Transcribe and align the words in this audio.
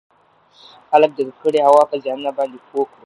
خلــک 0.89 1.11
د 1.15 1.19
ککـړې 1.27 1.59
هـوا 1.67 1.83
پـه 1.89 1.95
زيـانونو 2.03 2.35
بانـدې 2.37 2.59
پـوه 2.67 2.85
کـړو٫ 2.89 2.93